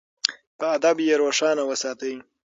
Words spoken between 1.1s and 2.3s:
روښانه وساتئ.